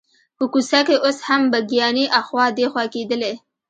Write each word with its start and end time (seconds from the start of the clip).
په 0.37 0.43
کوڅه 0.51 0.79
کې 0.87 0.95
اوس 1.05 1.17
هم 1.27 1.41
بګیانې 1.53 2.05
اخوا 2.19 2.45
دیخوا 2.59 2.83
کېدلې. 2.93 3.33